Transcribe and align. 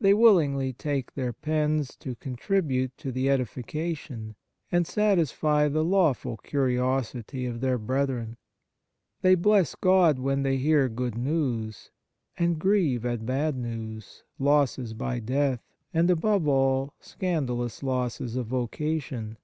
They 0.00 0.12
willingly 0.12 0.72
take 0.72 1.14
their 1.14 1.32
pens 1.32 1.94
to 2.00 2.16
contribute 2.16 2.98
to 2.98 3.12
the 3.12 3.26
edifica 3.28 3.96
tion 3.96 4.34
and 4.72 4.84
satisfy 4.88 5.68
the 5.68 5.84
lawful 5.84 6.36
curiosity 6.38 7.46
of 7.46 7.60
their 7.60 7.78
brethren. 7.78 8.38
They 9.22 9.36
bless 9.36 9.76
God 9.76 10.18
when 10.18 10.42
they 10.42 10.56
hear 10.56 10.88
good 10.88 11.16
news, 11.16 11.92
and 12.36 12.58
grieve 12.58 13.06
at 13.06 13.24
bad 13.24 13.56
news, 13.56 14.24
losses 14.40 14.94
by 14.94 15.20
death, 15.20 15.62
and, 15.94 16.10
above 16.10 16.48
all, 16.48 16.92
scandalous 16.98 17.80
losses 17.84 18.34
of 18.34 18.48
vocation. 18.48 19.36